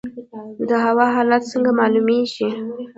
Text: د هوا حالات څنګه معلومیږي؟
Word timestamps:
د 0.69 0.71
هوا 0.85 1.05
حالات 1.15 1.43
څنګه 1.51 1.71
معلومیږي؟ 1.79 2.49